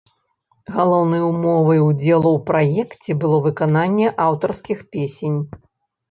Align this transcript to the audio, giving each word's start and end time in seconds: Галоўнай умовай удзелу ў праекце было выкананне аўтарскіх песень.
Галоўнай 0.75 1.19
умовай 1.31 1.79
удзелу 1.87 2.29
ў 2.31 2.39
праекце 2.47 3.11
было 3.23 3.37
выкананне 3.47 4.07
аўтарскіх 4.25 4.79
песень. 4.97 5.37